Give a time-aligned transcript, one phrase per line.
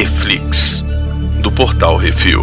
[0.00, 0.82] Reflix,
[1.42, 2.40] do portal Refil.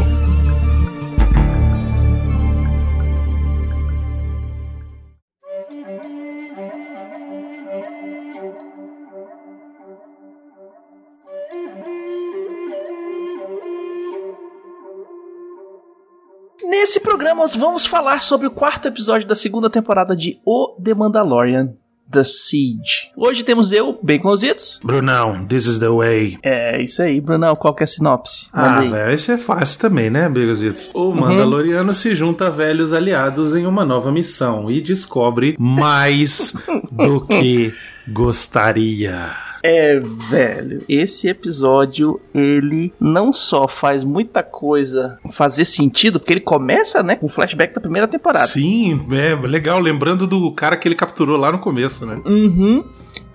[16.63, 20.93] Nesse programa, nós vamos falar sobre o quarto episódio da segunda temporada de O The
[20.93, 21.75] Mandalorian.
[22.11, 23.11] The Siege.
[23.15, 24.79] Hoje temos eu, Baconzitos.
[24.83, 26.37] Brunão, this is the way.
[26.43, 28.47] É, isso aí, Brunão, qual que é a sinopse?
[28.53, 30.89] Manda ah, velho, isso é fácil também, né, Baconzitos?
[30.93, 31.15] O uhum.
[31.15, 36.53] Mandaloriano se junta a velhos aliados em uma nova missão e descobre mais
[36.91, 37.73] do que
[38.07, 39.46] gostaria.
[39.67, 40.81] É, velho.
[40.87, 47.25] Esse episódio, ele não só faz muita coisa fazer sentido, porque ele começa, né, com
[47.25, 48.47] o flashback da primeira temporada.
[48.47, 49.79] Sim, é legal.
[49.79, 52.21] Lembrando do cara que ele capturou lá no começo, né?
[52.25, 52.85] Uhum.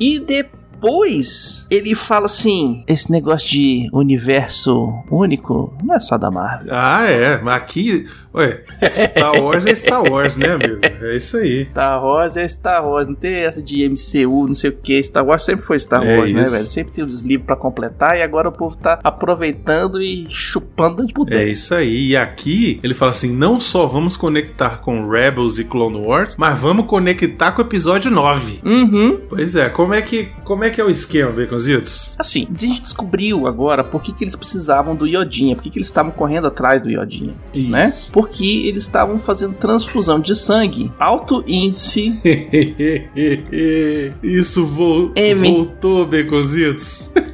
[0.01, 6.31] E depois depois ele fala assim: esse negócio de universo único não é só da
[6.31, 6.69] Marvel.
[6.73, 7.41] Ah, é.
[7.53, 10.81] Aqui, ué, Star Wars é Star Wars, né, amigo?
[10.83, 11.67] É isso aí.
[11.67, 13.07] Star Wars é Star Wars.
[13.07, 15.01] Não tem essa de MCU, não sei o que.
[15.03, 16.65] Star Wars sempre foi Star é Wars, né, velho?
[16.65, 21.13] Sempre tem os livros pra completar e agora o povo tá aproveitando e chupando de
[21.13, 21.43] poder.
[21.43, 22.09] É isso aí.
[22.09, 26.59] E aqui ele fala assim: não só vamos conectar com Rebels e Clone Wars, mas
[26.59, 28.61] vamos conectar com o episódio 9.
[28.65, 29.21] Uhum.
[29.29, 32.17] Pois é, como é que, como é que é o esquema, Baconzitos?
[32.19, 35.79] Assim, a gente descobriu agora por que, que eles precisavam do Iodinha, por que, que
[35.79, 37.71] eles estavam correndo atrás do Iodinha, Isso.
[37.71, 37.93] né?
[38.13, 42.19] Porque eles estavam fazendo transfusão de sangue, alto índice.
[44.23, 45.53] Isso vo M.
[45.53, 47.13] voltou, Baconzitos.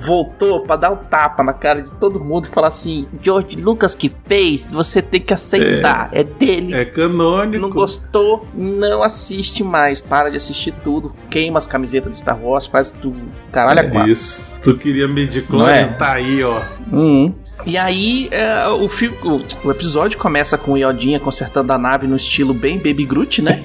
[0.00, 3.94] voltou para dar um tapa na cara de todo mundo e falar assim: George Lucas
[3.94, 6.74] que fez, você tem que aceitar, é, é dele.
[6.74, 7.60] É canônico.
[7.60, 12.66] Não gostou, não assiste mais, para de assistir tudo, queima as camisetas de Star Wars,
[12.66, 13.20] faz tudo.
[13.52, 14.10] Caralho, é quatro.
[14.10, 14.58] Isso.
[14.62, 15.86] Tu queria medir é?
[15.86, 16.60] tá aí, ó.
[16.92, 17.34] Uhum.
[17.66, 22.06] E aí, é, o, filme, o, o, episódio começa com o Yodinha consertando a nave
[22.06, 23.62] no estilo bem Baby Groot, né?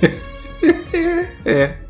[1.46, 1.84] é.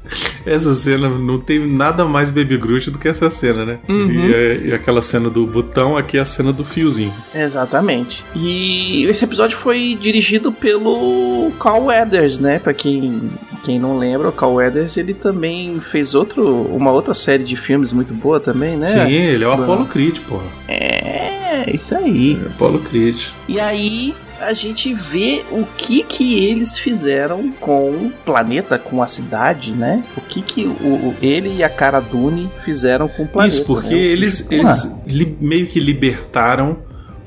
[0.45, 3.79] Essa cena não tem nada mais Baby Groot do que essa cena, né?
[3.87, 4.11] Uhum.
[4.11, 7.13] E, é, e, aquela cena do botão, aqui é a cena do fiozinho.
[7.33, 8.23] Exatamente.
[8.35, 12.59] E esse episódio foi dirigido pelo Carl Weathers, né?
[12.59, 13.29] Pra quem,
[13.63, 17.91] quem não lembra, o Carl Weathers ele também fez outro, uma outra série de filmes
[17.91, 18.87] muito boa também, né?
[18.87, 20.45] Sim, ele é o Apollo Creed, porra.
[20.67, 22.39] É, isso aí.
[22.43, 23.29] É Apollo Creed.
[23.47, 29.07] E aí, a gente vê o que que eles fizeram com o planeta, com a
[29.07, 30.03] cidade, né?
[30.17, 33.55] O que que o, ele e a Cara Dune fizeram com o planeta.
[33.55, 34.01] Isso, porque né?
[34.01, 36.77] eles, eles li, meio que libertaram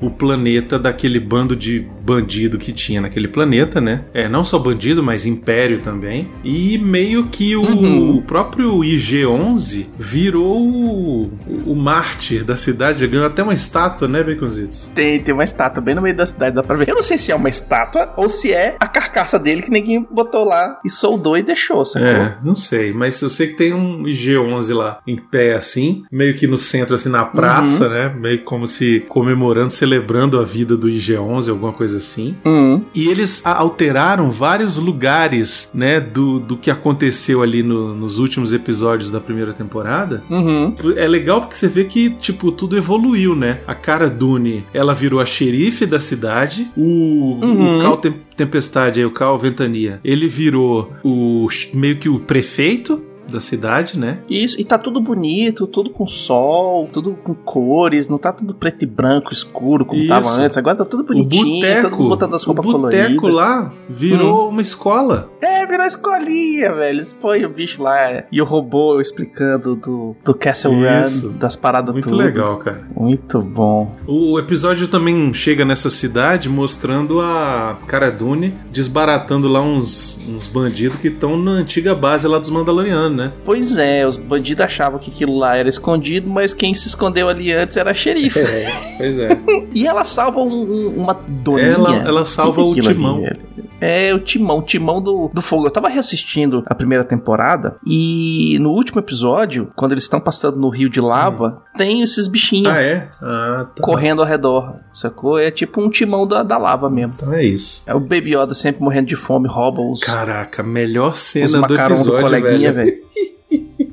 [0.01, 4.05] o planeta daquele bando de bandido que tinha naquele planeta, né?
[4.11, 6.27] É, não só bandido, mas império também.
[6.43, 8.15] E meio que o, uhum.
[8.15, 11.31] o próprio IG-11 virou o,
[11.67, 13.05] o mártir da cidade.
[13.05, 14.91] Ganhou até uma estátua, né, Baconzitos?
[14.95, 16.89] Tem, tem uma estátua bem no meio da cidade, dá pra ver.
[16.89, 20.07] Eu não sei se é uma estátua ou se é a carcaça dele que ninguém
[20.09, 22.07] botou lá e soldou e deixou, sacou?
[22.07, 22.91] É, não sei.
[22.91, 26.95] Mas eu sei que tem um IG-11 lá em pé, assim, meio que no centro,
[26.95, 27.93] assim, na praça, uhum.
[27.93, 28.15] né?
[28.17, 32.35] Meio como se comemorando, celebrando a vida do IG-11, alguma coisa assim.
[32.45, 32.83] Uhum.
[32.93, 39.11] E eles alteraram vários lugares, né, do, do que aconteceu ali no, nos últimos episódios
[39.11, 40.23] da primeira temporada.
[40.29, 40.73] Uhum.
[40.95, 43.59] É legal porque você vê que, tipo, tudo evoluiu, né?
[43.67, 46.71] A Cara Dune, ela virou a xerife da cidade.
[46.75, 47.79] O, uhum.
[47.79, 47.97] o Cal
[48.35, 54.19] Tempestade, aí, o Cal Ventania, ele virou o meio que o prefeito da cidade, né?
[54.29, 58.83] Isso, e tá tudo bonito, tudo com sol, tudo com cores, não tá tudo preto
[58.83, 60.09] e branco, escuro, como Isso.
[60.09, 60.57] tava antes.
[60.57, 63.05] Agora tá tudo bonitinho, o boteco, todo mundo botando as roupas coloridas.
[63.05, 64.49] O boteco lá virou hum.
[64.49, 65.29] uma escola.
[65.41, 66.89] É, virou escolinha, velho.
[66.89, 70.73] Eles põem o bicho lá e o robô explicando do, do Castle
[71.03, 71.29] Isso.
[71.29, 72.17] Run, das paradas Muito tudo.
[72.17, 72.83] legal, cara.
[72.95, 73.95] Muito bom.
[74.07, 80.99] O episódio também chega nessa cidade mostrando a Cara Dune desbaratando lá uns, uns bandidos
[80.99, 83.33] que estão na antiga base lá dos Mandalorianos, né?
[83.45, 87.51] Pois é, os bandidos achavam que aquilo lá era escondido, mas quem se escondeu ali
[87.53, 88.39] antes era a xerife.
[88.39, 89.29] É, pois é.
[89.75, 91.67] e ela salva um, um, uma doninha.
[91.67, 93.17] Ela, ela salva o timão.
[93.25, 93.39] Ali,
[93.79, 95.67] é, o Timão, o Timão do, do Fogo.
[95.67, 100.69] Eu tava reassistindo a primeira temporada e no último episódio, quando eles estão passando no
[100.69, 101.77] rio de lava, hum.
[101.77, 103.09] tem esses bichinhos ah, é?
[103.21, 103.83] ah, tá.
[103.83, 105.39] correndo ao redor, sacou?
[105.39, 107.13] É tipo um Timão da, da lava mesmo.
[107.15, 107.83] Então é isso.
[107.87, 110.01] É o Baby Yoda sempre morrendo de fome, rouba os...
[110.01, 112.73] Caraca, melhor cena do episódio, do velho.
[112.73, 113.09] velho.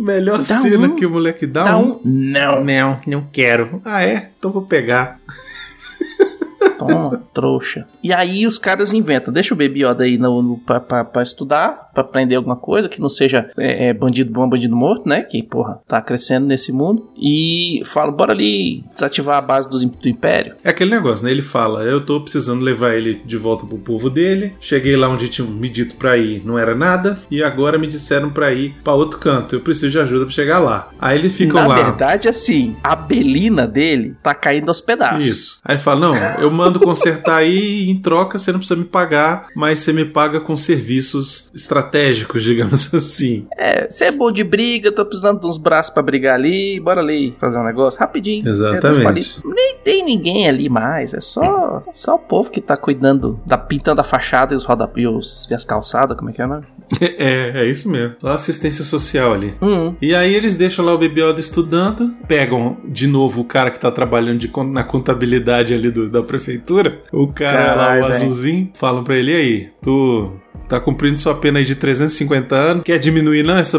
[0.00, 1.90] Melhor dá cena um, que o moleque dá, dá um.
[1.92, 2.00] um.
[2.02, 2.64] Não.
[2.64, 3.82] Não, não quero.
[3.84, 4.30] Ah, é?
[4.38, 5.20] Então vou pegar.
[6.86, 7.86] Toma, trouxa.
[8.02, 11.22] E aí os caras inventam, deixa o Baby Yoda aí no, no, pra, pra, pra
[11.22, 15.22] estudar, pra prender alguma coisa que não seja é, é, bandido bom, bandido morto, né?
[15.22, 17.10] Que, porra, tá crescendo nesse mundo.
[17.16, 20.54] E fala, bora ali desativar a base do, do Império.
[20.64, 21.30] É aquele negócio, né?
[21.30, 24.54] Ele fala, eu tô precisando levar ele de volta pro povo dele.
[24.60, 27.18] Cheguei lá onde tinham me dito pra ir, não era nada.
[27.30, 29.54] E agora me disseram pra ir pra outro canto.
[29.54, 30.90] Eu preciso de ajuda pra chegar lá.
[30.98, 31.82] Aí eles ficam Na lá.
[31.82, 35.24] verdade, assim, a Belina dele tá caindo aos pedaços.
[35.24, 35.60] Isso.
[35.64, 38.84] Aí ele fala: Não, eu mando consertar aí e em troca você não precisa me
[38.86, 43.46] pagar, mas você me paga com serviços estratégicos, digamos assim.
[43.56, 47.00] É, você é bom de briga, tô precisando de uns braços pra brigar ali, bora
[47.00, 48.46] ali fazer um negócio rapidinho.
[48.48, 49.38] Exatamente.
[49.44, 49.48] É.
[49.54, 54.00] Nem tem ninguém ali mais, é só, só o povo que tá cuidando da pintando
[54.00, 54.86] a fachada e os roda
[55.50, 56.60] e, as calçadas, como é que é, né?
[57.00, 58.16] É, é isso mesmo.
[58.20, 59.54] Só assistência social ali.
[59.62, 63.70] Hum, E aí eles deixam lá o Baby Yoda estudando, pegam de novo o cara
[63.70, 66.59] que tá trabalhando de na contabilidade ali do- da prefeitura,
[67.12, 68.14] o cara lá, Caralho, o velho.
[68.16, 70.32] azulzinho, falam pra ele, e aí, tu
[70.68, 73.78] tá cumprindo sua pena aí de 350 anos, quer diminuir não essa,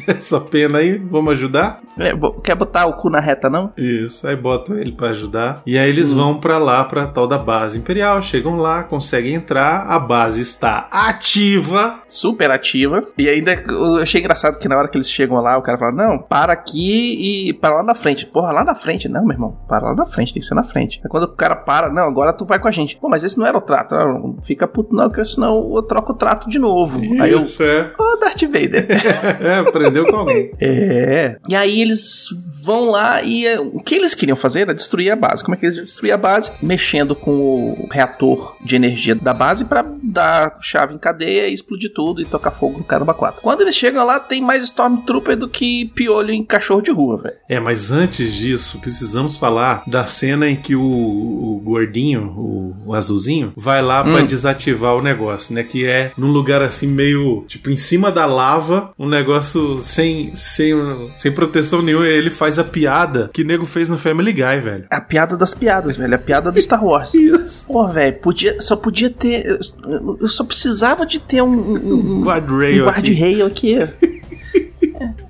[0.06, 0.98] essa pena aí?
[0.98, 1.80] Vamos ajudar?
[1.98, 2.12] é,
[2.42, 3.72] quer botar o cu na reta, não?
[3.76, 5.62] Isso, aí botam ele pra ajudar.
[5.66, 8.20] E aí eles vão pra lá, pra tal da base imperial.
[8.22, 9.86] Chegam lá, conseguem entrar.
[9.86, 12.00] A base está ativa.
[12.06, 13.04] Super ativa.
[13.16, 15.92] E ainda eu achei engraçado que na hora que eles chegam lá, o cara fala:
[15.92, 18.26] Não, para aqui e para lá na frente.
[18.26, 19.08] Porra, lá na frente.
[19.08, 21.00] Não, meu irmão, para lá na frente, tem que ser na frente.
[21.04, 22.96] Aí quando o cara para, não, agora tu vai com a gente.
[22.96, 23.94] Pô, mas esse não era o trato.
[23.94, 27.00] Não, não fica puto, não, porque senão eu troco o trato de novo.
[27.20, 27.40] Aí eu.
[27.40, 27.92] Isso, é.
[27.98, 28.86] Ô, Darth Vader.
[29.44, 30.50] É, aprendeu com alguém.
[30.60, 31.36] É.
[31.48, 32.26] E aí eles
[32.62, 35.44] vão lá e é, o que eles queriam fazer era destruir a base.
[35.44, 36.50] Como é que eles iam destruir a base?
[36.62, 37.30] Mexendo com
[37.72, 42.24] o reator de energia da base pra dar chave em cadeia e explodir tudo e
[42.24, 43.42] tocar fogo no caramba 4.
[43.42, 47.34] Quando eles chegam lá, tem mais Stormtrooper do que piolho em cachorro de rua, velho.
[47.48, 52.94] É, mas antes disso, precisamos falar da cena em que o, o gordinho, o, o
[52.94, 54.26] azulzinho, vai lá pra Hum.
[54.26, 55.62] desativar o negócio, né?
[55.62, 60.74] Que é num lugar assim meio, tipo, em cima da lava, um negócio sem, sem,
[61.14, 62.06] sem proteção nenhuma.
[62.06, 64.84] Ele faz a piada que o nego fez no Family Guy, velho.
[64.90, 66.14] A piada das piadas, velho.
[66.14, 67.12] A piada do Star Wars.
[67.14, 67.66] Isso.
[67.66, 69.46] Pô, velho, podia, só podia ter.
[69.46, 71.48] eu- só precisava de ter um.
[71.54, 73.00] Um, um, Guardrail um aqui.
[73.10, 73.78] guarda-rail aqui.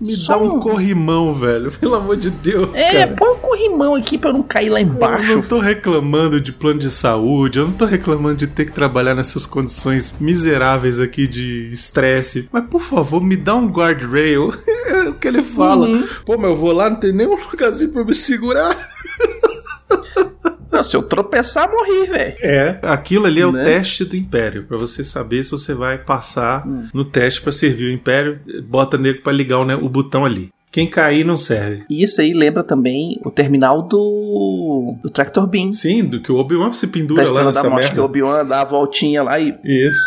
[0.01, 1.73] Me Só dá um um- corrimão, velho.
[1.73, 3.17] Pelo amor de Deus, É, cara.
[3.17, 5.35] põe um corrimão aqui pra eu não cair lá Eu embaixo.
[5.35, 9.15] não tô reclamando de plano de saúde, eu não tô reclamando de ter que trabalhar
[9.15, 12.49] nessas condições miseráveis aqui de estresse.
[12.53, 14.53] Mas por favor, me dá um guardrail.
[14.87, 15.87] É o que ele fala.
[15.89, 16.07] Uhum.
[16.27, 18.77] Pô, mas eu vou lá, não tem nenhum lugarzinho pra me segurar.
[20.71, 22.35] Não, se eu tropeçar, morri, velho.
[22.41, 23.63] É, aquilo ali é o Né?
[23.63, 27.93] teste do Império, Pra você saber se você vai passar no teste pra servir o
[27.93, 28.39] Império.
[28.65, 30.51] Bota nego pra ligar o, ne- o botão ali.
[30.75, 31.85] Quem cair não serve.
[31.89, 35.71] E isso aí lembra também o terminal do, do Tractor Beam.
[35.71, 37.95] Sim, do que o Obi-Wan se Da pendura lá Estrela da nessa Morte, que o
[37.95, 38.03] merda.
[38.03, 39.57] Obi-Wan dá a voltinha lá e...
[39.63, 40.03] Isso,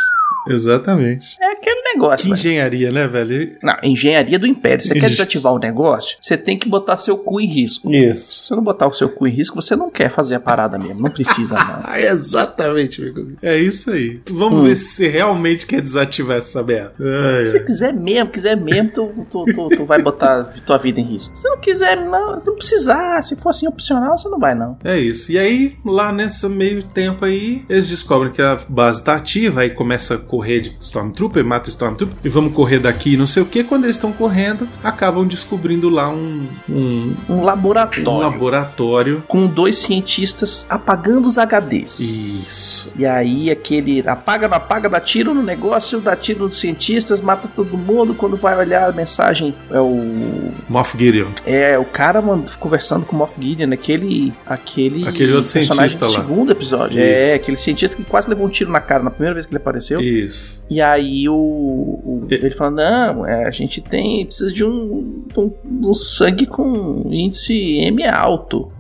[0.50, 1.38] exatamente.
[1.40, 2.34] É aquele negócio, Que velho.
[2.40, 3.58] engenharia, né, velho?
[3.64, 4.84] Não, engenharia do Império.
[4.84, 7.92] Você quer desativar o negócio, você tem que botar seu cu em risco.
[7.94, 8.34] Isso.
[8.34, 10.78] Se você não botar o seu cu em risco, você não quer fazer a parada
[10.78, 11.02] mesmo.
[11.02, 11.78] Não precisa, não.
[11.88, 13.34] Ah, exatamente, amigo.
[13.42, 14.20] É isso aí.
[14.32, 14.64] Vamos Hum.
[14.66, 16.94] ver se você realmente quer desativar essa merda.
[17.00, 21.00] Ai, Se você quiser mesmo, quiser mesmo, tu, tu, tu, tu vai botar tua vida
[21.00, 21.36] em risco.
[21.38, 23.22] Se não quiser, não, não precisar.
[23.24, 24.78] Se for assim opcional, você não vai, não.
[24.84, 25.32] É isso.
[25.32, 29.70] E aí, lá nesse meio tempo aí, eles descobrem que a base tá ativa, aí
[29.70, 31.87] começa a correr de Stormtrooper, mata Stormtrooper,
[32.24, 33.64] e vamos correr daqui, não sei o que.
[33.64, 38.10] Quando eles estão correndo, acabam descobrindo lá um, um, Um laboratório.
[38.12, 39.24] um laboratório.
[39.28, 42.00] Com dois cientistas apagando os HDs.
[42.00, 42.92] Isso.
[42.98, 47.48] E aí aquele apaga, não apaga, dá tiro no negócio, dá tiro nos cientistas, mata
[47.56, 48.14] todo mundo.
[48.14, 50.52] Quando vai olhar a mensagem, é o.
[50.70, 51.28] Moff Gideon.
[51.46, 54.34] É o cara mano, conversando com o Moff Gideon, aquele.
[54.46, 56.20] Aquele, Aquele outro cientista do lá.
[56.22, 56.98] segundo episódio.
[57.00, 57.26] Isso.
[57.26, 59.58] É, aquele cientista que quase levou um tiro na cara na primeira vez que ele
[59.62, 60.00] apareceu.
[60.02, 60.66] Isso.
[60.70, 64.26] E aí o, o- ele fala, não, é, a gente tem.
[64.26, 65.54] precisa de um, um,
[65.90, 68.72] um sangue com índice M alto.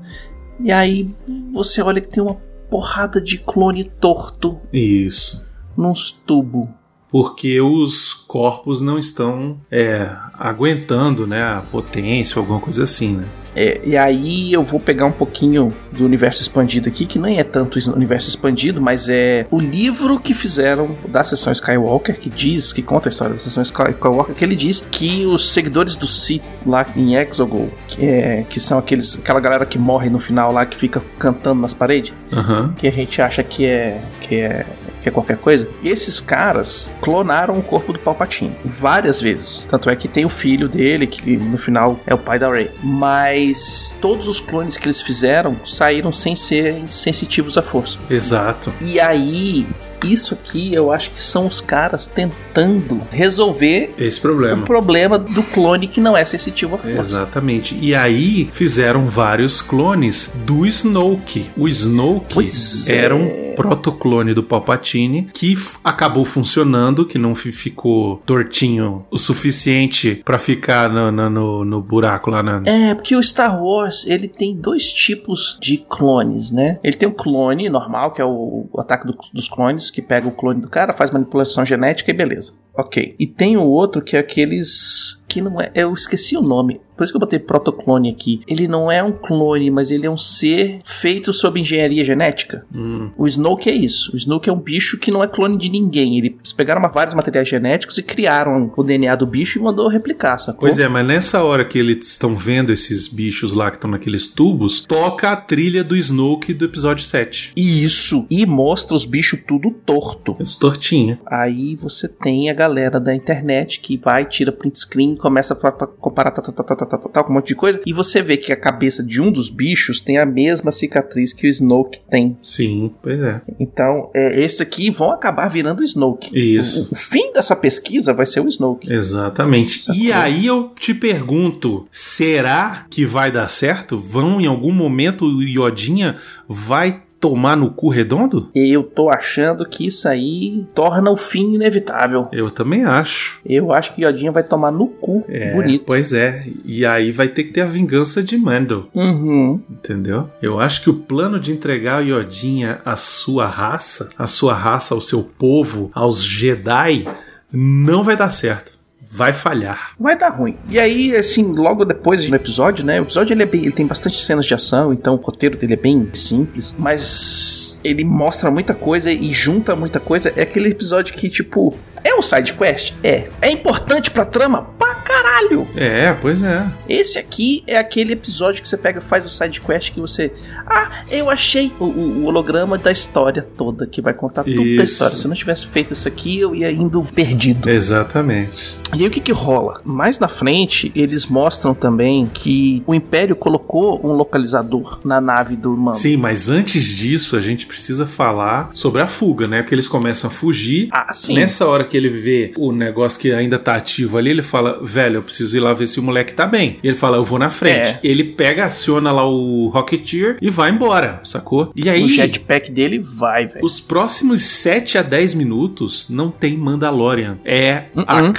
[0.59, 1.09] E aí
[1.53, 2.37] você olha que tem uma
[2.69, 5.49] porrada de clone torto Isso.
[5.77, 6.67] nos tubos.
[7.11, 13.25] Porque os corpos não estão é, aguentando né, a potência ou alguma coisa assim, né?
[13.59, 17.43] É, e aí eu vou pegar um pouquinho do universo expandido aqui, que nem é
[17.43, 22.83] tanto universo expandido, mas é o livro que fizeram da sessão Skywalker, que diz, que
[22.83, 26.85] conta a história da sessão Skywalker, que ele diz que os seguidores do Sith lá
[26.95, 30.77] em Exegol, que, é, que são aqueles, aquela galera que morre no final lá, que
[30.77, 32.75] fica cantando nas paredes, Aham.
[32.77, 34.67] que a gente acha que é, que é,
[35.07, 39.65] que é qualquer coisa, esses caras clonaram o corpo do Palpatine várias vezes.
[39.69, 42.69] Tanto é que tem o filho dele, que no final é o pai da Rey.
[42.83, 47.97] Mas todos os clones que eles fizeram saíram sem ser sensitivos à força.
[48.09, 48.73] Exato.
[48.81, 49.67] E aí
[50.05, 54.63] Isso aqui eu acho que são os caras tentando resolver Esse problema.
[54.63, 56.99] o problema do clone que não é sensitivo à força.
[56.99, 57.77] Exatamente.
[57.81, 61.49] E aí fizeram vários clones do Snoke.
[61.57, 63.17] O Snoke Pois era é.
[63.17, 70.37] um protoclone do Palpatine que acabou funcionando, que não fi- ficou tortinho o suficiente pra
[70.37, 72.61] ficar no, no, no- buraco lá na.
[72.65, 76.79] É, porque o Star Wars, ele tem dois tipos de clones, né?
[76.83, 80.27] Ele tem o clone normal, que é o, o ataque do- dos clones, que pega
[80.27, 82.53] o clone do cara, faz manipulação genética e beleza.
[82.75, 83.15] Ok.
[83.17, 86.79] E tem o outro que é aqueles que não é, eu esqueci o nome.
[86.97, 88.41] Por isso que eu botei protoclone aqui.
[88.47, 92.65] Ele não é um clone, mas ele é um ser feito sob engenharia genética.
[92.73, 94.13] Hum, O Snoke é isso.
[94.13, 96.17] O Snoke é um bicho que não é clone de ninguém.
[96.17, 100.61] Eles pegaram vários materiais genéticos e criaram o DNA do bicho e mandou replicar, sacou?
[100.61, 104.29] Pois é, mas nessa hora que eles estão vendo esses bichos lá que estão naqueles
[104.29, 107.53] tubos, toca a trilha do Snoke do episódio 7.
[107.55, 108.25] Isso.
[108.29, 110.35] E mostra os bichos tudo torto.
[110.39, 111.19] Esse tortinha.
[111.25, 116.31] Aí você tem a galera da internet que vai, tira print screen, começa pra comparar
[116.31, 117.81] tal, tal, tal, tal, tal, tal, tal, com um monte de coisa.
[117.85, 121.47] E você vê que a cabeça de um dos bichos tem a mesma cicatriz que
[121.47, 122.37] o Snoke tem.
[122.41, 123.41] Sim, pois é.
[123.59, 126.29] Então, é, esse aqui vão acabar virando o Snoke.
[126.33, 126.89] Isso.
[126.89, 128.91] O, o fim dessa pesquisa vai ser o Snoke.
[128.91, 129.85] Exatamente.
[129.93, 133.97] E aí eu te pergunto, será que vai dar certo?
[133.97, 136.17] Vão em algum momento o Iodinha
[136.47, 138.49] vai tomar no cu redondo?
[138.53, 142.27] Eu tô achando que isso aí torna o fim inevitável.
[142.31, 143.39] Eu também acho.
[143.45, 145.23] Eu acho que Yodinha vai tomar no cu.
[145.27, 145.83] É, Bonito.
[145.85, 146.45] Pois é.
[146.63, 149.59] E aí vai ter que ter a vingança de Mando, Uhum.
[149.69, 150.29] entendeu?
[150.41, 154.93] Eu acho que o plano de entregar o Iodinha à sua raça, à sua raça,
[154.93, 157.07] ao seu povo, aos Jedi,
[157.51, 158.76] não vai dar certo.
[159.11, 159.91] Vai falhar.
[159.99, 160.57] vai dar ruim.
[160.69, 162.99] E aí, assim, logo depois no episódio, né?
[162.99, 165.73] O episódio ele, é bem- ele tem bastante cenas de ação, então o roteiro dele
[165.73, 170.33] é bem simples, mas ele mostra muita coisa e junta muita coisa.
[170.35, 172.93] É aquele episódio que, tipo, é um side quest?
[173.03, 173.27] É.
[173.41, 174.63] É importante pra trama?
[174.77, 175.67] Pra caralho!
[175.75, 176.65] É, pois é.
[176.89, 180.33] Esse aqui é aquele episódio que você pega, faz o side quest que você.
[180.65, 184.83] Ah, eu achei o, o- holograma da história toda, que vai contar tudo da Isso.
[184.93, 185.15] história.
[185.17, 187.69] Se eu não tivesse feito isso aqui, eu ia indo perdido.
[187.69, 188.75] Exatamente.
[188.93, 189.81] E aí o que que rola?
[189.83, 195.75] Mais na frente, eles mostram também que o Império colocou um localizador na nave do
[195.75, 195.97] Mando.
[195.97, 199.61] Sim, mas antes disso a gente precisa falar sobre a fuga, né?
[199.61, 200.89] Porque eles começam a fugir.
[200.91, 201.35] Ah, sim.
[201.35, 205.17] Nessa hora que ele vê o negócio que ainda tá ativo ali, ele fala: Velho,
[205.17, 206.79] eu preciso ir lá ver se o moleque tá bem.
[206.81, 207.89] E ele fala: Eu vou na frente.
[207.89, 207.99] É.
[208.03, 211.71] Ele pega, aciona lá o Rocketeer e vai embora, sacou?
[211.75, 212.03] E aí.
[212.03, 213.65] O jetpack dele vai, velho.
[213.65, 217.37] Os próximos 7 a 10 minutos não tem Mandalorian.
[217.43, 218.33] É a Uh-uh.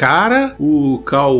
[0.58, 1.36] O Cal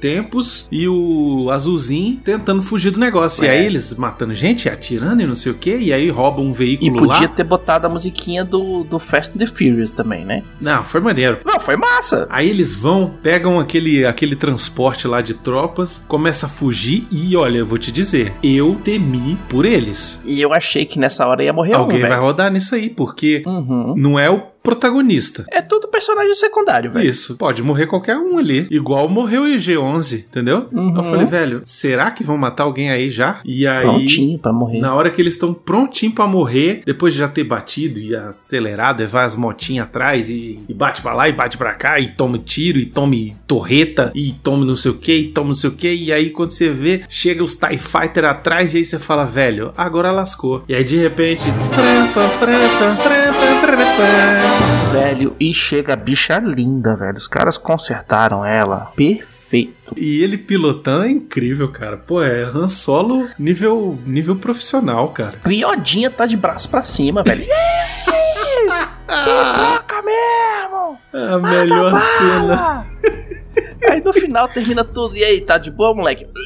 [0.00, 3.44] Tempos e o Azulzinho tentando fugir do negócio.
[3.44, 3.50] E É.
[3.52, 6.52] aí eles matando gente, atirando e não sei o que, e aí roubam um E
[6.52, 7.34] veículo podia lá.
[7.34, 10.42] ter botado a musiquinha do, do Fast and the Furious também, né?
[10.60, 11.38] Não, foi maneiro.
[11.44, 12.26] Não, foi massa.
[12.30, 17.58] Aí eles vão, pegam aquele, aquele transporte lá de tropas, começa a fugir e olha,
[17.58, 20.22] eu vou te dizer, eu temi por eles.
[20.26, 22.22] E eu achei que nessa hora ia morrer Alguém um, vai velho.
[22.22, 23.94] rodar nisso aí, porque Uhum.
[23.96, 25.44] não é o protagonista.
[25.50, 27.08] É tudo personagem secundário, velho.
[27.08, 28.66] Isso, pode morrer qualquer um ali.
[28.70, 30.68] Igual morreu o IG-11, entendeu?
[30.72, 30.96] Uhum.
[30.96, 33.40] Eu falei, velho, será que vão matar alguém aí já?
[33.44, 34.80] E aí, Prontinho pra morrer.
[34.80, 39.02] na hora que eles estão prontinhos pra morrer, depois de já ter batido e acelerado,
[39.02, 42.08] e vai as motinhas atrás e, e bate pra lá e bate pra cá, e
[42.08, 45.70] toma tiro, e tome torreta, e tome não sei o que, e tome não sei
[45.70, 48.98] o que, e aí quando você vê, chega os TIE Fighter atrás, e aí você
[48.98, 50.62] fala, velho, agora lascou.
[50.68, 51.44] E aí de repente.
[54.92, 57.16] Velho, e chega a bicha linda, velho.
[57.16, 58.92] Os caras consertaram ela.
[58.96, 59.94] Perfeito.
[59.96, 61.96] E ele pilotando é incrível, cara.
[61.96, 65.38] Pô, é Han Solo nível, nível profissional, cara.
[65.44, 67.44] O Iodinha tá de braço pra cima, velho.
[69.06, 70.98] Toca mesmo!
[71.12, 72.56] É a melhor cena.
[72.56, 72.84] Bala!
[73.90, 75.16] Aí no final termina tudo.
[75.16, 76.26] E aí, tá de boa, moleque?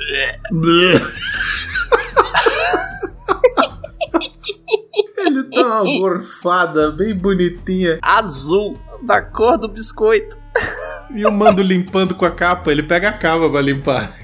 [5.26, 7.98] ele dá uma gorfada bem bonitinha.
[8.02, 10.36] Azul, da cor do biscoito.
[11.14, 12.70] E o mando limpando com a capa.
[12.70, 14.14] Ele pega a capa pra limpar.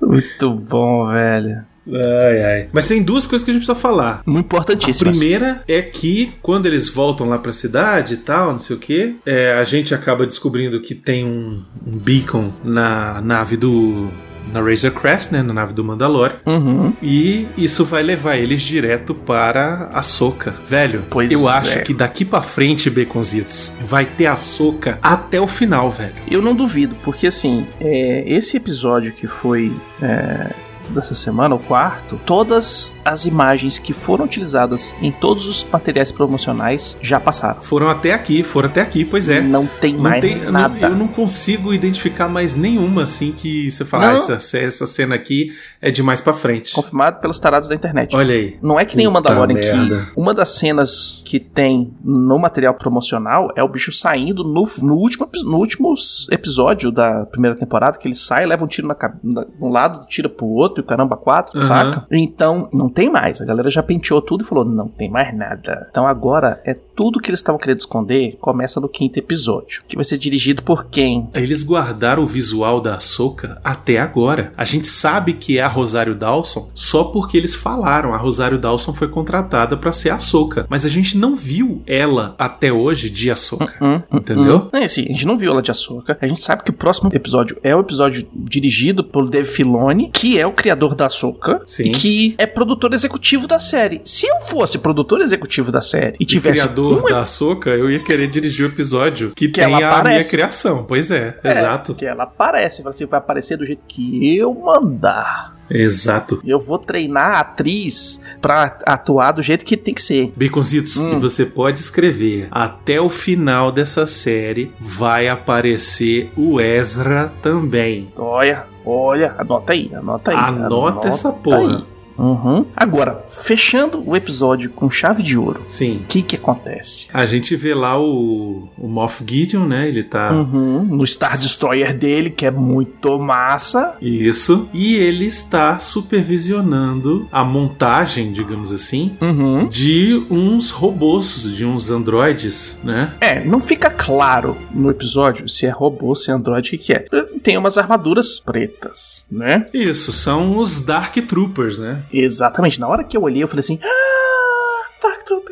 [0.00, 1.64] Muito bom, velho.
[1.88, 2.68] Ai, ai.
[2.72, 4.22] Mas tem duas coisas que a gente precisa falar.
[4.24, 5.10] Muito A importantíssimo.
[5.10, 9.16] primeira é que quando eles voltam lá pra cidade e tal, não sei o que,
[9.58, 14.08] a gente acaba descobrindo que tem um, um beacon na nave do.
[14.52, 15.42] Na Razor Crest, né?
[15.42, 16.36] Na nave do Mandalorian.
[16.46, 16.92] Uhum.
[17.02, 20.54] E isso vai levar eles direto para a Soca.
[20.66, 21.52] Velho, Pois eu é.
[21.52, 26.12] acho que daqui pra frente, Baconzitos, vai ter a Soca até o final, velho.
[26.30, 30.50] Eu não duvido, porque assim, é, esse episódio que foi é,
[30.90, 36.98] dessa semana, o quarto, todas as imagens que foram utilizadas em todos os materiais promocionais
[37.00, 37.60] já passaram.
[37.60, 39.40] Foram até aqui, foram até aqui, pois é.
[39.40, 40.74] Não tem Não mais tem, nada.
[40.80, 45.14] não- eu não consigo identificar mais nenhuma assim que você fala, ah, essa, essa cena
[45.14, 46.72] aqui é de mais pra frente.
[46.72, 48.14] Confirmado pelos tarados da internet.
[48.14, 48.58] Olha aí.
[48.62, 50.06] Não é que nem o Puta Mandalorian merda.
[50.06, 54.94] que uma das cenas que tem no material promocional é o bicho saindo no, no,
[54.94, 55.94] último, no último
[56.30, 60.28] episódio da primeira temporada, que ele sai, leva um tiro na, na- um lado, tira
[60.28, 61.66] pro outro, e o caramba quatro, Aham.
[61.66, 62.06] saca?
[62.10, 63.40] Então, não tem mais.
[63.40, 65.88] A galera já penteou tudo e falou, não tem mais nada.
[65.90, 69.82] Então agora é tudo que eles estavam querendo esconder, começa no quinto episódio.
[69.88, 71.28] Que vai ser dirigido por quem?
[71.34, 74.52] Eles guardaram o visual da Ahsoka até agora.
[74.56, 78.14] A gente sabe que é a Rosário Dawson só porque eles falaram.
[78.14, 80.64] A Rosário Dawson foi contratada pra ser a Ahsoka.
[80.68, 83.74] Mas a gente não viu ela até hoje de Ahsoka.
[83.80, 84.70] Hum, hum, Entendeu?
[84.72, 84.78] hum.
[84.78, 86.16] É assim, a gente não viu ela de Ahsoka.
[86.20, 90.38] A gente sabe que o próximo episódio é o episódio dirigido por Dave Filoni, que
[90.38, 91.62] é o criador da Ahsoka.
[91.66, 91.88] Sim.
[91.88, 94.00] E que é produtor executivo da série.
[94.04, 97.90] Se eu fosse produtor executivo da série e E tivesse criador um da Ahsoka, eu
[97.90, 100.08] ia querer dirigir o episódio que, Que tem a aparece.
[100.18, 100.84] minha criação.
[100.84, 101.94] Pois é, É, exato.
[101.94, 105.56] Que ela aparece, fala assim, vai aparecer do jeito que eu mandar.
[105.70, 106.42] Exato.
[106.44, 110.30] Eu vou treinar a atriz pra atuar do jeito que tem que ser.
[110.36, 111.14] Baconzitos, Hum.
[111.14, 112.48] e você pode escrever.
[112.50, 118.12] Até o final dessa série vai aparecer o Ezra também.
[118.18, 120.36] Olha, olha, anota aí, anota aí.
[120.36, 121.58] Anota essa porra.
[121.78, 121.84] aí.
[122.18, 122.66] Uhum.
[122.76, 125.98] Agora, fechando o episódio com chave de ouro, Sim.
[126.02, 127.08] o que que acontece?
[127.12, 129.88] A gente vê lá o, o Moff Gideon, né?
[129.88, 130.32] Ele tá.
[130.32, 130.82] Uhum.
[130.84, 133.96] No Star Destroyer dele, que é muito massa.
[134.00, 134.68] Isso.
[134.72, 139.68] E ele está supervisionando a montagem, digamos assim, Uhum.
[139.68, 143.14] de uns robôs, de uns androides, né?
[143.20, 146.92] É, não fica claro no episódio se é robô, se é androide, o que, que
[146.92, 147.04] é.
[147.42, 149.66] Tem umas armaduras pretas, né?
[149.72, 152.02] Isso, são os Dark Troopers, né?
[152.12, 152.78] Exatamente.
[152.80, 154.11] Na hora que eu olhei, eu falei assim: Ah.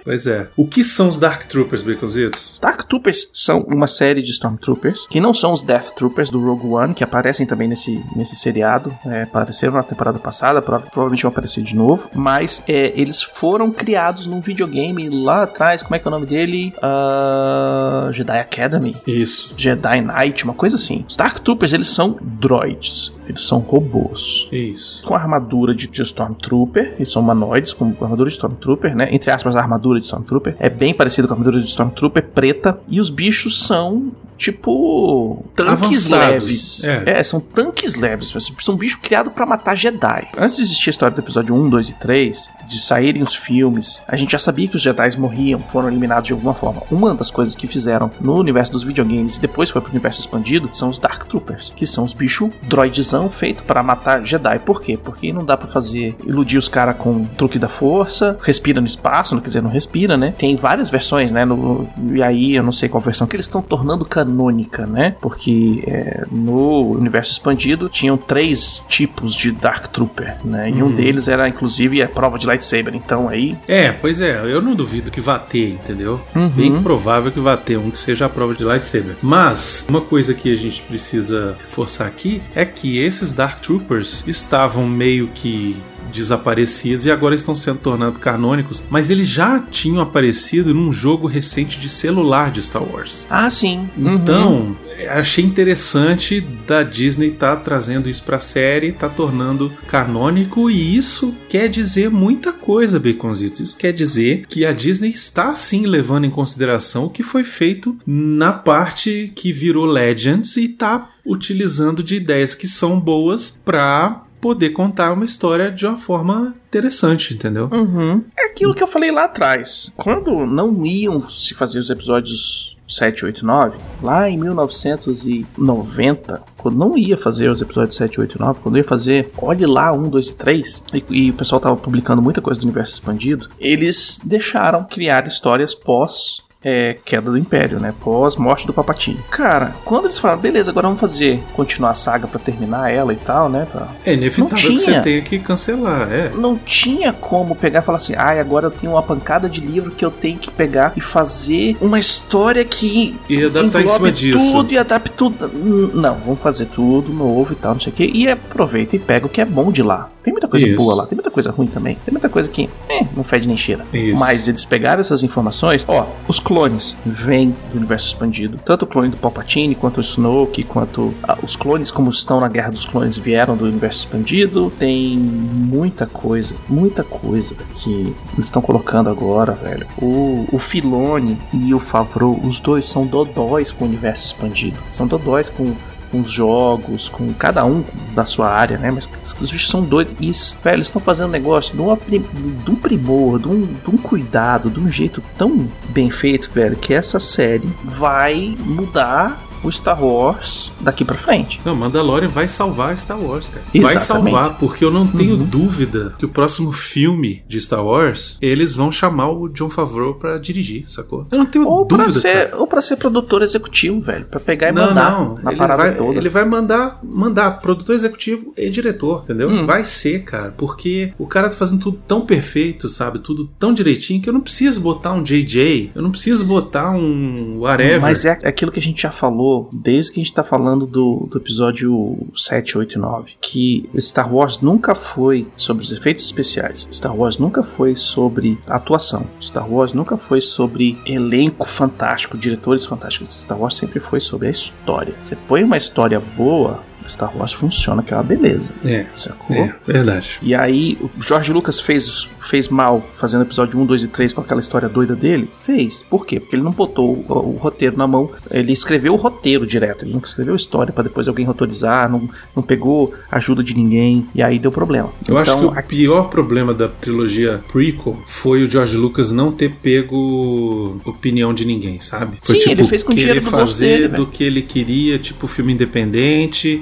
[0.04, 0.48] Pois é.
[0.56, 2.58] O que são os Dark Troopers, Baconzitos?
[2.60, 6.66] Dark Troopers são uma série de Stormtroopers, que não são os Death Troopers do Rogue
[6.66, 8.94] One, que aparecem também nesse, nesse seriado.
[9.06, 12.08] É, apareceram na temporada passada, prova- provavelmente vão aparecer de novo.
[12.14, 15.82] Mas é, eles foram criados num videogame lá atrás.
[15.82, 16.72] Como é que é o nome dele?
[16.82, 18.96] Ah, Jedi Academy.
[19.06, 19.54] Isso.
[19.56, 21.04] Jedi Knight, uma coisa assim.
[21.08, 23.14] Os Dark Troopers, eles são droids.
[23.28, 24.48] Eles são robôs.
[24.50, 25.04] Isso.
[25.04, 29.08] Com armadura de, de Stormtrooper, eles são humanoides com armadura de Stormtrooper, né?
[29.12, 29.60] Entre aspas, a
[29.90, 30.56] armadura de Stormtrooper.
[30.58, 32.78] É bem parecido com a armadura de Stormtrooper, preta.
[32.88, 36.82] E os bichos são, tipo, tanques Avançados.
[36.82, 36.84] leves.
[36.84, 37.22] É.
[37.22, 38.32] são tanques leves.
[38.58, 40.28] São bichos criados pra matar Jedi.
[40.36, 44.02] Antes de existir a história do episódio 1, 2 e 3, de saírem os filmes,
[44.08, 46.82] a gente já sabia que os Jedi morriam, foram eliminados de alguma forma.
[46.90, 50.70] Uma das coisas que fizeram no universo dos videogames e depois foi pro universo expandido
[50.72, 54.58] são os Dark Troopers, que são os bichos droidzão feito para matar Jedi.
[54.60, 54.96] Por quê?
[54.96, 59.34] Porque não dá pra fazer iludir os caras com truque da força, respira no espaço,
[59.34, 60.32] não quer dizer, não respira, né?
[60.38, 61.44] Tem várias versões, né?
[61.44, 65.14] No, e aí eu não sei qual versão que eles estão tornando canônica, né?
[65.20, 70.70] Porque é, no universo expandido tinham três tipos de Dark Trooper, né?
[70.70, 70.94] E um Uhum.
[70.94, 72.94] deles era inclusive a prova de lightsaber.
[72.94, 76.20] Então aí É, pois é, eu não duvido que vá ter, entendeu?
[76.34, 76.48] Uhum.
[76.48, 79.16] Bem provável que vá ter um que seja a prova de lightsaber.
[79.22, 84.86] Mas, uma coisa que a gente precisa reforçar aqui é que esses Dark Troopers estavam
[84.86, 85.76] meio que
[86.10, 91.78] desaparecidos e agora estão sendo tornados canônicos, mas eles já tinham aparecido num jogo recente
[91.78, 93.26] de celular de Star Wars.
[93.30, 93.88] Ah, sim.
[93.96, 94.14] Uhum.
[94.14, 94.76] Então,
[95.08, 101.68] achei interessante da Disney estar trazendo isso pra série, tá tornando canônico e isso quer
[101.68, 103.60] dizer muita coisa, Baconzitos.
[103.60, 107.96] Isso quer dizer que a Disney está sim levando em consideração o que foi feito
[108.06, 114.70] na parte que virou Legends e tá utilizando de ideias que são boas pra poder
[114.70, 117.68] contar uma história de uma forma interessante, entendeu?
[117.72, 118.24] Uhum.
[118.38, 119.92] É aquilo que eu falei lá atrás.
[119.96, 126.98] Quando não iam se fazer os episódios 7, 8, 9, lá em 1990, quando não
[126.98, 130.26] ia fazer os episódios 7, 8 e 9, quando ia fazer, olhe lá, 1, 2
[130.26, 134.82] e 3, e, e o pessoal tava publicando muita coisa do universo expandido, eles deixaram
[134.84, 137.94] criar histórias pós é, queda do Império, né?
[138.00, 139.20] Pós morte do Papatini.
[139.30, 143.16] Cara, quando eles falaram, beleza, agora vamos fazer, continuar a saga pra terminar ela e
[143.16, 143.66] tal, né?
[143.70, 143.88] Pra...
[144.04, 145.02] É inevitável Não que você tinha.
[145.02, 146.30] tenha que cancelar, é.
[146.34, 149.90] Não tinha como pegar e falar assim, ai, agora eu tenho uma pancada de livro
[149.90, 154.38] que eu tenho que pegar e fazer uma história que E adaptar em cima disso.
[154.52, 155.48] tudo e adapte tudo.
[155.94, 158.04] Não, vamos fazer tudo novo e tal, não sei o que.
[158.04, 160.10] E aproveita e pega o que é bom de lá.
[160.22, 160.76] Tem muita coisa Isso.
[160.76, 161.96] boa lá, tem muita coisa ruim também.
[162.04, 163.84] Tem muita coisa que eh, não fede nem cheira.
[163.92, 164.20] Isso.
[164.20, 165.84] Mas eles pegaram essas informações.
[165.88, 168.58] Ó, os clones vêm do universo expandido.
[168.64, 172.48] Tanto o clone do Palpatine, quanto o Snoke, quanto ah, os clones, como estão na
[172.48, 174.70] Guerra dos Clones, vieram do universo expandido.
[174.78, 179.86] Tem muita coisa, muita coisa que eles estão colocando agora, velho.
[180.00, 184.78] O, o Filone e o Favreau, os dois são dodóis com o universo expandido.
[184.92, 185.74] São dodóis com
[186.10, 188.90] com os jogos, com cada um da sua área, né?
[188.90, 189.08] Mas
[189.40, 190.14] os bichos são doidos.
[190.20, 193.96] E, velho, eles estão fazendo negócio de, uma, de um primor, de um, de um
[193.96, 200.02] cuidado, de um jeito tão bem feito, velho, que essa série vai mudar o Star
[200.02, 201.60] Wars daqui pra frente.
[201.64, 203.62] Não, Mandalorian vai salvar Star Wars, cara.
[203.74, 204.32] Vai Exatamente.
[204.32, 205.44] salvar, porque eu não tenho Uhum.
[205.44, 210.38] dúvida que o próximo filme de Star Wars, eles vão chamar o John Favreau pra
[210.38, 211.26] dirigir, sacou?
[211.30, 212.56] Eu não tenho Ou pra, dúvida, ser, cara.
[212.60, 214.24] ou pra ser produtor executivo, velho.
[214.26, 216.18] Pra pegar e Não, mandar não, na ele parada vai, toda.
[216.18, 219.48] ele vai mandar, mandar produtor executivo e diretor, entendeu?
[219.50, 219.66] Hum.
[219.66, 223.18] Vai ser, cara, porque o cara tá fazendo tudo tão perfeito, sabe?
[223.18, 227.58] Tudo tão direitinho que eu não preciso botar um JJ, eu não preciso botar um
[227.60, 228.00] whatever.
[228.00, 231.26] Mas é aquilo que a gente já falou desde que a gente tá falando do,
[231.30, 233.32] do episódio 7, 8 e 9.
[233.40, 236.88] Que Star Wars nunca foi sobre os efeitos especiais.
[236.92, 239.26] Star Wars nunca foi sobre atuação.
[239.40, 243.40] Star Wars nunca foi sobre elenco fantástico, diretores fantásticos.
[243.42, 245.14] Star Wars sempre foi sobre a história.
[245.22, 248.72] Você põe uma história boa, Star Wars funciona, que é uma beleza.
[248.84, 249.56] É, Sacou?
[249.56, 250.38] é, verdade.
[250.42, 254.40] E aí, o George Lucas fez, fez mal fazendo episódio 1, 2 e 3 com
[254.40, 255.50] aquela história doida dele?
[255.64, 256.02] Fez.
[256.02, 256.40] Por quê?
[256.40, 258.30] Porque ele não botou o, o roteiro na mão.
[258.50, 260.04] Ele escreveu o roteiro direto.
[260.04, 262.10] Ele não escreveu a história pra depois alguém autorizar.
[262.10, 264.26] Não, não pegou ajuda de ninguém.
[264.34, 265.10] E aí deu problema.
[265.28, 269.52] Eu acho que então, o pior problema da trilogia prequel foi o George Lucas não
[269.52, 272.38] ter pego opinião de ninguém, sabe?
[272.42, 275.18] Foi, tipo, Sim, ele fez com o dinheiro do fazer dele, do que ele queria,
[275.18, 276.30] tipo filme independente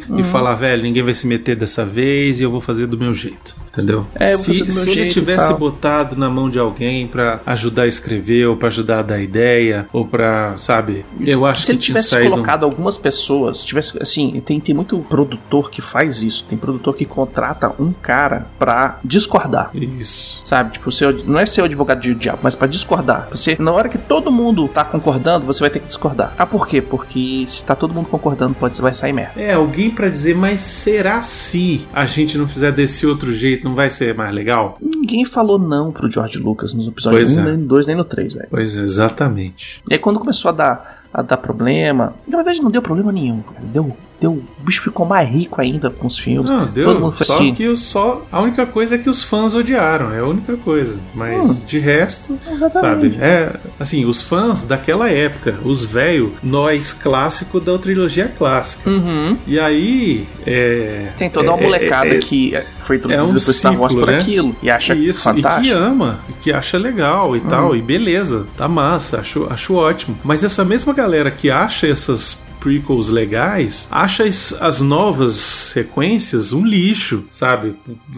[0.09, 0.18] Uhum.
[0.19, 3.15] E falar, velho, ninguém vai se meter dessa vez e eu vou fazer do meu
[3.15, 4.07] jeito, entendeu?
[4.15, 8.57] É, se se ele tivesse botado na mão de alguém pra ajudar a escrever ou
[8.57, 11.05] pra ajudar a dar ideia ou pra, sabe?
[11.21, 14.75] Eu acho se que ele tinha tivesse saído colocado algumas pessoas, tivesse assim, tem, tem
[14.75, 16.45] muito produtor que faz isso.
[16.45, 19.71] Tem produtor que contrata um cara pra discordar.
[19.75, 20.43] isso.
[20.45, 23.29] Sabe, tipo, seu, não é ser o advogado de diabo, mas pra discordar.
[23.31, 26.35] Você, na hora que todo mundo tá concordando, você vai ter que discordar.
[26.39, 26.81] Ah, por quê?
[26.81, 29.33] Porque se tá todo mundo concordando, pode vai sair merda.
[29.41, 33.75] É, alguém pra dizer, mas será se a gente não fizer desse outro jeito, não
[33.75, 34.79] vai ser mais legal?
[34.81, 37.45] Ninguém falou não pro George Lucas nos episódios Pois 1, é.
[37.45, 38.49] nem no 2, nem no 3, velho.
[38.51, 39.83] Pois é, exatamente.
[39.89, 43.43] E aí quando começou a dar, a dar problema, na verdade não deu problema nenhum,
[43.43, 43.61] cara.
[43.73, 46.51] Deu, deu, o bicho ficou mais rico ainda com os filmes.
[46.51, 47.01] Não, Todo deu.
[47.01, 48.27] mundo foi Só que só.
[48.33, 50.99] A única coisa é que os fãs odiaram, é a única coisa.
[51.15, 51.65] Mas Hum.
[51.67, 52.81] de resto, Exatamente.
[53.15, 53.19] sabe?
[53.21, 53.53] É.
[53.79, 58.89] Assim, os fãs daquela época, os velho, nós clássico da trilogia clássica.
[58.91, 59.37] Uhum.
[59.47, 60.27] E aí.
[60.47, 63.79] É, Tem toda uma é- molecada é- é- que foi introduzida é um por Star
[63.81, 64.19] Wars por né?
[64.19, 65.77] aquilo e acha Isso, e que fantástico.
[65.77, 70.19] ama, e que acha legal e tal, e beleza, tá massa, acho, acho ótimo.
[70.25, 76.65] Mas essa mesma galera que acha essas prequels legais, acha as, as novas sequências um
[76.67, 77.77] lixo, sabe?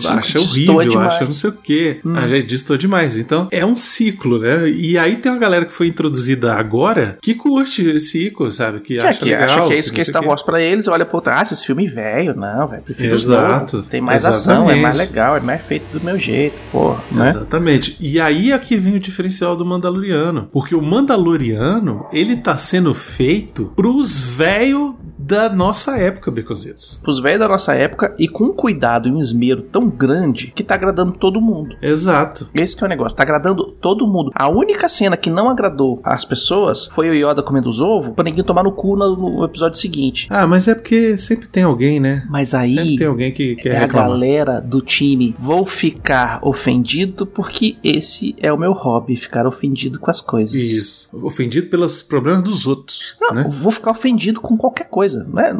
[0.08, 1.14] Acha horrível, demais.
[1.14, 2.00] acha não sei o quê.
[2.04, 2.16] Hum.
[2.16, 3.18] A gente distou demais.
[3.18, 4.68] Então é um ciclo, né?
[4.68, 8.80] E aí tem uma galera que foi introduzida agora que curte esse ciclo, sabe?
[8.80, 9.42] Que, Que, acha que legal.
[9.44, 10.28] acha que é isso que é Star quê.
[10.28, 13.88] Wars pra eles, olha outro, ah, esse filme velho, não, velho, prefiro Exato, novos.
[13.90, 14.82] Tem mais ação, é exatamente.
[14.82, 17.30] mais legal, é mais feito do meu jeito, porra, né?
[17.30, 17.96] Exatamente.
[18.00, 20.48] E aí é que vem o diferencial do Mandaloriano.
[20.52, 27.00] Porque o Mandaloriano, ele tá sendo feito pros velhos da nossa época, Beconzitos.
[27.02, 30.64] Pros velhos da nossa época e com um cuidado e um esmero tão grande que
[30.64, 31.76] tá agradando todo mundo.
[31.82, 32.48] Exato.
[32.54, 34.30] Esse que é o negócio, tá agradando todo mundo.
[34.34, 38.24] A única cena que não agradou as pessoas foi o Yoda comendo os ovos pra
[38.24, 40.26] ninguém tomar no cu no, episódio seguinte.
[40.30, 42.26] Ah, mas é porque sempre tem alguém, né?
[42.28, 44.10] Mas aí Sempre tem alguém que quer é a reclamar.
[44.10, 45.34] galera do time.
[45.38, 50.54] Vou ficar ofendido porque esse é o meu hobby, ficar ofendido com as coisas.
[50.54, 51.08] Isso.
[51.12, 53.16] Ofendido pelos problemas dos outros.
[53.20, 53.46] Não, né?
[53.48, 55.54] vou ficar ofendido com qualquer coisa, né?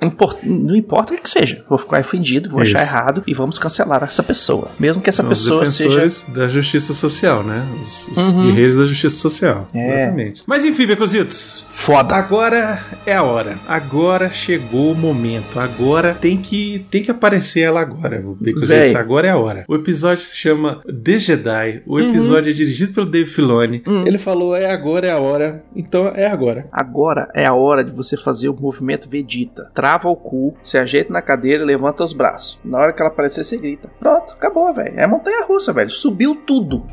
[0.00, 1.64] Não impor- Não importa o que que seja.
[1.68, 2.92] Vou ficar ofendido, vou achar Isso.
[2.92, 4.70] errado e vamos cancelar essa pessoa.
[4.78, 5.88] Mesmo que essa São pessoa os seja.
[5.88, 7.66] defensores da justiça social, né?
[7.80, 8.42] Os, os Uhum.
[8.46, 9.66] guerreiros da justiça social.
[9.74, 10.00] É.
[10.02, 10.42] Exatamente.
[10.46, 11.64] Mas enfim, Becositos.
[11.68, 12.14] Foda.
[12.14, 13.58] Agora é a hora.
[13.66, 15.58] Agora chegou o momento.
[15.58, 18.22] Agora tem que tem que aparecer ela agora.
[18.40, 18.94] Becositos.
[18.94, 19.64] Agora é a hora.
[19.68, 21.82] O episódio se chama The Jedi.
[21.86, 23.82] O episódio é dirigido pelo Dave Filoni.
[23.86, 24.06] Uhum.
[24.06, 25.64] Ele falou é agora é a hora.
[25.74, 26.68] Então é agora.
[26.72, 29.70] Agora é a hora de você fazer o movimento Vegeta.
[29.74, 32.60] Traz crava o cu, se ajeita na cadeira e levanta os braços.
[32.64, 33.90] Na hora que ela aparecer, você grita.
[33.98, 34.98] Pronto, acabou, velho.
[34.98, 35.90] É montanha russa, velho.
[35.90, 36.86] Subiu tudo.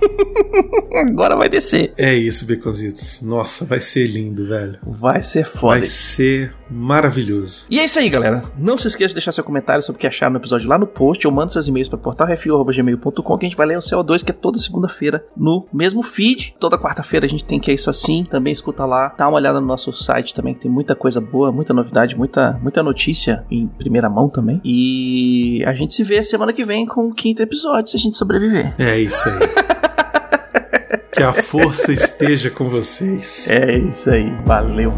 [0.93, 1.93] Agora vai descer.
[1.95, 3.21] É isso, Beconzitos.
[3.21, 4.79] Nossa, vai ser lindo, velho.
[4.83, 5.75] Vai ser foda.
[5.75, 7.67] Vai ser maravilhoso.
[7.69, 8.43] E é isso aí, galera.
[8.57, 10.87] Não se esqueça de deixar seu comentário sobre o que acharam no episódio lá no
[10.87, 14.31] post ou manda seus e-mails para portalrefil.gmail.com que a gente vai ler o CO2, que
[14.31, 16.55] é toda segunda-feira no mesmo feed.
[16.59, 18.23] Toda quarta-feira a gente tem que é isso assim.
[18.23, 19.13] Também escuta lá.
[19.17, 22.53] Dá uma olhada no nosso site também, que tem muita coisa boa, muita novidade, muita,
[22.61, 24.61] muita notícia em primeira mão também.
[24.63, 28.17] E a gente se vê semana que vem com o quinto episódio, se a gente
[28.17, 28.73] sobreviver.
[28.77, 29.39] É isso aí.
[31.11, 33.49] que a força esteja com vocês.
[33.49, 34.29] É isso aí.
[34.45, 34.93] Valeu.